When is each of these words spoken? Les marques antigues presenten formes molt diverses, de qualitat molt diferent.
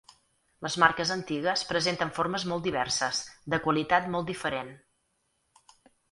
Les 0.67 0.75
marques 0.83 1.09
antigues 1.15 1.63
presenten 1.71 2.13
formes 2.15 2.45
molt 2.51 2.65
diverses, 2.67 3.19
de 3.55 3.59
qualitat 3.67 4.07
molt 4.15 4.31
diferent. 4.31 4.73